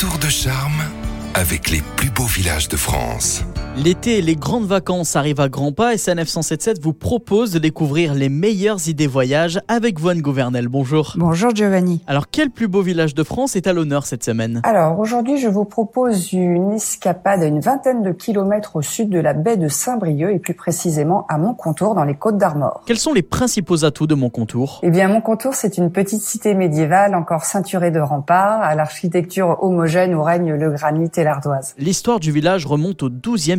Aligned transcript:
tour 0.00 0.16
de 0.16 0.30
charme 0.30 0.82
avec 1.34 1.68
les 1.68 1.82
plus 1.96 2.08
beaux 2.08 2.24
villages 2.24 2.68
de 2.68 2.76
France. 2.78 3.44
L'été 3.76 4.18
et 4.18 4.22
les 4.22 4.34
grandes 4.34 4.66
vacances 4.66 5.14
arrivent 5.14 5.40
à 5.40 5.48
grands 5.48 5.70
pas 5.70 5.94
et 5.94 5.96
SANF 5.96 6.26
177 6.26 6.82
vous 6.82 6.92
propose 6.92 7.52
de 7.52 7.60
découvrir 7.60 8.14
les 8.14 8.28
meilleures 8.28 8.88
idées 8.88 9.06
voyage 9.06 9.60
avec 9.68 10.00
Voine 10.00 10.20
Gouvernel. 10.20 10.66
Bonjour. 10.68 11.14
Bonjour 11.16 11.54
Giovanni. 11.54 12.02
Alors 12.08 12.28
quel 12.30 12.50
plus 12.50 12.66
beau 12.66 12.82
village 12.82 13.14
de 13.14 13.22
France 13.22 13.54
est 13.54 13.68
à 13.68 13.72
l'honneur 13.72 14.06
cette 14.06 14.24
semaine? 14.24 14.60
Alors 14.64 14.98
aujourd'hui 14.98 15.38
je 15.38 15.46
vous 15.46 15.64
propose 15.64 16.32
une 16.32 16.72
escapade 16.72 17.42
à 17.42 17.46
une 17.46 17.60
vingtaine 17.60 18.02
de 18.02 18.10
kilomètres 18.10 18.74
au 18.74 18.82
sud 18.82 19.08
de 19.08 19.20
la 19.20 19.34
baie 19.34 19.56
de 19.56 19.68
Saint-Brieuc 19.68 20.32
et 20.34 20.40
plus 20.40 20.54
précisément 20.54 21.24
à 21.28 21.38
Montcontour 21.38 21.94
dans 21.94 22.04
les 22.04 22.16
Côtes 22.16 22.38
d'Armor. 22.38 22.82
Quels 22.86 22.98
sont 22.98 23.12
les 23.12 23.22
principaux 23.22 23.84
atouts 23.84 24.08
de 24.08 24.16
Montcontour 24.16 24.80
Eh 24.82 24.90
bien 24.90 25.06
Montcontour 25.06 25.54
c'est 25.54 25.78
une 25.78 25.92
petite 25.92 26.22
cité 26.22 26.54
médiévale 26.54 27.14
encore 27.14 27.44
ceinturée 27.44 27.92
de 27.92 28.00
remparts 28.00 28.62
à 28.62 28.74
l'architecture 28.74 29.58
homogène 29.62 30.12
où 30.16 30.24
règne 30.24 30.54
le 30.54 30.70
granit 30.72 31.10
et 31.16 31.22
l'ardoise. 31.22 31.74
L'histoire 31.78 32.18
du 32.18 32.32
village 32.32 32.66
remonte 32.66 33.04
au 33.04 33.08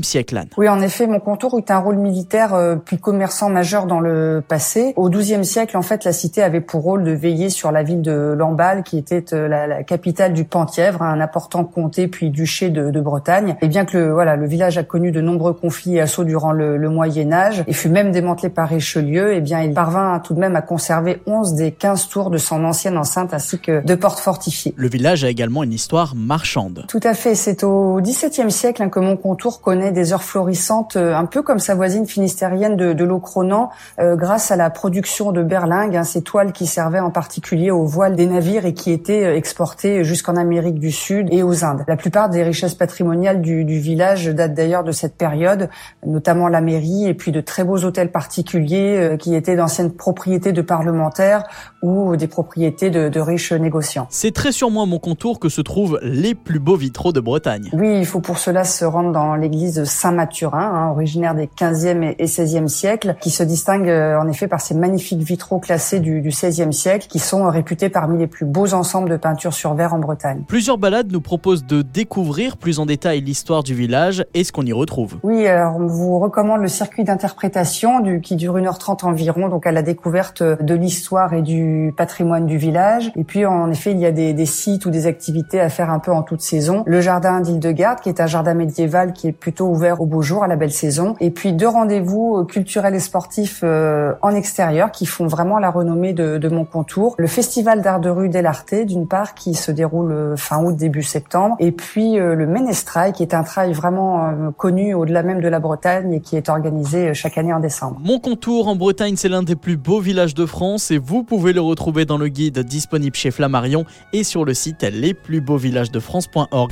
Siècle. 0.03 0.41
Oui, 0.57 0.69
en 0.69 0.81
effet, 0.81 1.07
Montcontour 1.07 1.57
eut 1.57 1.65
un 1.69 1.79
rôle 1.79 1.97
militaire 1.97 2.53
euh, 2.53 2.75
puis 2.75 2.97
commerçant 2.97 3.49
majeur 3.49 3.85
dans 3.85 3.99
le 3.99 4.43
passé. 4.47 4.93
Au 4.95 5.09
XIIe 5.09 5.45
siècle, 5.45 5.77
en 5.77 5.81
fait, 5.81 6.03
la 6.03 6.13
cité 6.13 6.43
avait 6.43 6.61
pour 6.61 6.81
rôle 6.81 7.03
de 7.03 7.11
veiller 7.11 7.49
sur 7.49 7.71
la 7.71 7.83
ville 7.83 8.01
de 8.01 8.33
Lamballe, 8.37 8.83
qui 8.83 8.97
était 8.97 9.33
euh, 9.33 9.47
la, 9.47 9.83
capitale 9.83 10.33
du 10.33 10.45
Penthièvre, 10.45 11.01
un 11.01 11.19
important 11.19 11.63
comté 11.63 12.07
puis 12.07 12.29
duché 12.29 12.69
de, 12.69 13.01
Bretagne. 13.01 13.55
Et 13.61 13.67
bien 13.67 13.85
que 13.85 13.97
le, 13.97 14.11
voilà, 14.11 14.35
le 14.35 14.45
village 14.45 14.77
a 14.77 14.83
connu 14.83 15.11
de 15.11 15.21
nombreux 15.21 15.53
conflits 15.53 15.95
et 15.95 16.01
assauts 16.01 16.23
durant 16.23 16.51
le, 16.51 16.77
Moyen 16.91 17.31
Âge 17.31 17.63
et 17.67 17.73
fut 17.73 17.89
même 17.89 18.11
démantelé 18.11 18.49
par 18.49 18.67
Richelieu, 18.69 19.33
et 19.33 19.37
eh 19.37 19.41
bien 19.41 19.61
il 19.61 19.73
parvint 19.73 20.19
tout 20.19 20.33
de 20.33 20.39
même 20.39 20.55
à 20.55 20.61
conserver 20.61 21.21
11 21.25 21.53
des 21.53 21.71
15 21.71 22.09
tours 22.09 22.29
de 22.29 22.37
son 22.37 22.65
ancienne 22.65 22.97
enceinte 22.97 23.33
ainsi 23.33 23.59
que 23.59 23.83
deux 23.85 23.97
portes 23.97 24.19
fortifiées. 24.19 24.73
Le 24.75 24.89
village 24.89 25.23
a 25.23 25.29
également 25.29 25.63
une 25.63 25.73
histoire 25.73 26.13
marchande. 26.15 26.85
Tout 26.87 26.99
à 27.03 27.13
fait. 27.13 27.35
C'est 27.35 27.63
au 27.63 27.99
XVIIe 28.01 28.51
siècle 28.51 28.83
hein, 28.83 28.89
que 28.89 28.99
Montcontour 28.99 29.61
connaît 29.61 29.90
des 29.91 30.13
heures 30.13 30.23
florissantes, 30.23 30.95
euh, 30.95 31.15
un 31.15 31.25
peu 31.25 31.41
comme 31.41 31.59
sa 31.59 31.75
voisine 31.75 32.05
finistérienne 32.05 32.75
de, 32.75 32.93
de 32.93 33.03
Locronan, 33.03 33.69
euh, 33.99 34.15
grâce 34.15 34.51
à 34.51 34.55
la 34.55 34.69
production 34.69 35.31
de 35.31 35.43
berlingues, 35.43 35.95
hein, 35.95 36.03
ces 36.03 36.21
toiles 36.21 36.51
qui 36.51 36.67
servaient 36.67 36.99
en 36.99 37.11
particulier 37.11 37.71
aux 37.71 37.85
voiles 37.85 38.15
des 38.15 38.25
navires 38.25 38.65
et 38.65 38.73
qui 38.73 38.91
étaient 38.91 39.25
euh, 39.25 39.35
exportées 39.35 40.03
jusqu'en 40.03 40.35
Amérique 40.35 40.79
du 40.79 40.91
Sud 40.91 41.27
et 41.31 41.43
aux 41.43 41.63
Indes. 41.63 41.83
La 41.87 41.97
plupart 41.97 42.29
des 42.29 42.43
richesses 42.43 42.75
patrimoniales 42.75 43.41
du, 43.41 43.65
du 43.65 43.79
village 43.79 44.27
datent 44.27 44.53
d'ailleurs 44.53 44.83
de 44.83 44.91
cette 44.91 45.15
période, 45.15 45.69
notamment 46.05 46.47
la 46.47 46.61
mairie 46.61 47.07
et 47.07 47.13
puis 47.13 47.31
de 47.31 47.41
très 47.41 47.63
beaux 47.63 47.83
hôtels 47.83 48.11
particuliers 48.11 49.17
qui 49.19 49.35
étaient 49.35 49.55
d'anciennes 49.55 49.91
propriétés 49.91 50.51
de 50.51 50.61
parlementaires 50.61 51.43
ou 51.81 52.15
des 52.15 52.27
propriétés 52.27 52.89
de, 52.89 53.09
de 53.09 53.19
riches 53.19 53.53
négociants. 53.53 54.07
C'est 54.09 54.33
très 54.33 54.51
sûrement 54.51 54.83
à 54.83 54.85
mon 54.85 54.99
contour 54.99 55.39
que 55.39 55.49
se 55.49 55.61
trouvent 55.61 55.99
les 56.01 56.35
plus 56.35 56.59
beaux 56.59 56.75
vitraux 56.75 57.11
de 57.11 57.19
Bretagne. 57.19 57.69
Oui, 57.73 57.97
il 57.97 58.05
faut 58.05 58.21
pour 58.21 58.37
cela 58.37 58.63
se 58.63 58.85
rendre 58.85 59.11
dans 59.11 59.35
l'église 59.35 59.80
Saint-Mathurin, 59.85 60.71
hein, 60.73 60.91
originaire 60.91 61.35
des 61.35 61.47
15e 61.47 62.15
et 62.17 62.25
16e 62.25 62.67
siècles, 62.67 63.15
qui 63.21 63.29
se 63.29 63.43
distingue 63.43 63.89
euh, 63.89 64.19
en 64.19 64.27
effet 64.27 64.47
par 64.47 64.61
ses 64.61 64.75
magnifiques 64.75 65.21
vitraux 65.21 65.59
classés 65.59 65.99
du, 65.99 66.21
du 66.21 66.29
16e 66.29 66.71
siècle, 66.71 67.07
qui 67.07 67.19
sont 67.19 67.49
réputés 67.49 67.89
parmi 67.89 68.17
les 68.17 68.27
plus 68.27 68.45
beaux 68.45 68.73
ensembles 68.73 69.09
de 69.09 69.17
peinture 69.17 69.53
sur 69.53 69.73
verre 69.73 69.93
en 69.93 69.99
Bretagne. 69.99 70.43
Plusieurs 70.47 70.77
balades 70.77 71.11
nous 71.11 71.21
proposent 71.21 71.65
de 71.65 71.81
découvrir 71.81 72.57
plus 72.57 72.79
en 72.79 72.85
détail 72.85 73.21
l'histoire 73.21 73.63
du 73.63 73.73
village 73.73 74.25
et 74.33 74.43
ce 74.43 74.51
qu'on 74.51 74.65
y 74.65 74.73
retrouve. 74.73 75.17
Oui, 75.23 75.47
alors 75.47 75.77
on 75.77 75.87
vous 75.87 76.19
recommande 76.19 76.61
le 76.61 76.67
circuit 76.67 77.03
d'interprétation 77.03 78.01
qui 78.21 78.35
dure 78.35 78.57
1h30 78.57 79.05
environ, 79.05 79.49
donc 79.49 79.67
à 79.67 79.71
la 79.71 79.81
découverte 79.81 80.43
de 80.43 80.73
l'histoire 80.73 81.33
et 81.33 81.41
du 81.41 81.93
patrimoine 81.95 82.45
du 82.45 82.57
village. 82.57 83.11
Et 83.15 83.23
puis 83.23 83.45
en 83.45 83.69
effet, 83.71 83.91
il 83.91 83.99
y 83.99 84.05
a 84.05 84.11
des, 84.11 84.33
des 84.33 84.45
sites 84.45 84.85
ou 84.85 84.89
des 84.89 85.07
activités 85.07 85.59
à 85.59 85.69
faire 85.69 85.89
un 85.89 85.99
peu 85.99 86.11
en 86.11 86.23
toute 86.23 86.41
saison. 86.41 86.83
Le 86.85 87.01
jardin 87.01 87.41
d'Île-de-Garde, 87.41 87.99
qui 88.01 88.09
est 88.09 88.21
un 88.21 88.27
jardin 88.27 88.53
médiéval 88.53 89.13
qui 89.13 89.27
est 89.27 89.31
plutôt 89.31 89.67
ouvert 89.71 90.01
au 90.01 90.05
beau 90.05 90.21
jour, 90.21 90.43
à 90.43 90.47
la 90.47 90.55
belle 90.55 90.71
saison. 90.71 91.15
Et 91.19 91.31
puis 91.31 91.53
deux 91.53 91.67
rendez-vous 91.67 92.37
euh, 92.37 92.45
culturels 92.45 92.95
et 92.95 92.99
sportifs 92.99 93.61
euh, 93.63 94.13
en 94.21 94.35
extérieur 94.35 94.91
qui 94.91 95.05
font 95.05 95.27
vraiment 95.27 95.57
la 95.57 95.71
renommée 95.71 96.13
de, 96.13 96.37
de 96.37 96.49
mon 96.49 96.65
contour. 96.65 97.15
Le 97.17 97.27
festival 97.27 97.81
d'art 97.81 97.99
de 97.99 98.09
rue 98.09 98.29
d'Elarté, 98.29 98.85
d'une 98.85 99.07
part, 99.07 99.33
qui 99.33 99.53
se 99.53 99.71
déroule 99.71 100.11
euh, 100.11 100.35
fin 100.35 100.63
août, 100.63 100.75
début 100.75 101.03
septembre. 101.03 101.55
Et 101.59 101.71
puis 101.71 102.17
le 102.17 102.45
Ménestrail, 102.47 103.13
qui 103.13 103.23
est 103.23 103.33
un 103.33 103.43
trail 103.43 103.73
vraiment 103.73 104.51
connu 104.57 104.93
au-delà 104.93 105.23
même 105.23 105.41
de 105.41 105.47
la 105.47 105.59
Bretagne 105.59 106.13
et 106.13 106.19
qui 106.19 106.35
est 106.35 106.49
organisé 106.49 107.13
chaque 107.13 107.37
année 107.37 107.53
en 107.53 107.59
décembre. 107.59 107.97
Mon 108.03 108.19
contour 108.19 108.67
en 108.67 108.75
Bretagne, 108.75 109.15
c'est 109.15 109.29
l'un 109.29 109.43
des 109.43 109.55
plus 109.55 109.77
beaux 109.77 109.99
villages 109.99 110.33
de 110.33 110.45
France 110.45 110.91
et 110.91 110.97
vous 110.97 111.23
pouvez 111.23 111.53
le 111.53 111.61
retrouver 111.61 112.05
dans 112.05 112.17
le 112.17 112.27
guide 112.27 112.59
disponible 112.59 113.15
chez 113.15 113.31
Flammarion 113.31 113.85
et 114.13 114.23
sur 114.23 114.45
le 114.45 114.53
site 114.53 114.83
lesplusbeauxvillagesdefrance.org. 114.83 116.71